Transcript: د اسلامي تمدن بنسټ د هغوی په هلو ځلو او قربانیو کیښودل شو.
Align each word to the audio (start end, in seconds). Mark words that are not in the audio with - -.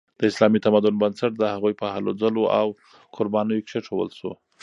د 0.19 0.21
اسلامي 0.31 0.59
تمدن 0.65 0.95
بنسټ 1.01 1.31
د 1.37 1.43
هغوی 1.53 1.73
په 1.81 1.85
هلو 1.95 2.11
ځلو 2.21 2.43
او 2.59 2.67
قربانیو 3.15 3.65
کیښودل 3.69 4.11
شو. 4.19 4.31